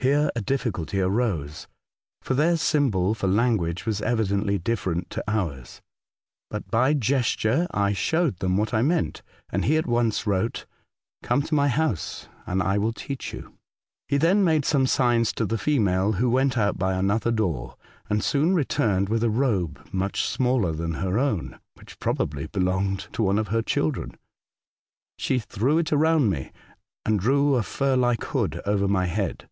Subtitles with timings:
[0.00, 1.66] Here a difficulty arose,
[2.20, 5.80] for their symbol for language was evi dently different to ours.
[6.50, 10.66] But by gesture I showed them what I meant, and he at once wrote:"
[11.24, 13.56] Come to my house and I will teach you."
[14.08, 17.76] He then made some signs to the female, who went out by another door,
[18.10, 23.22] and soon returned with a robe much smaller than her own (which probably belonged to
[23.22, 24.18] one of her children).
[25.18, 26.50] She threw it around me,
[27.06, 29.48] and drew a fur like hood over my head.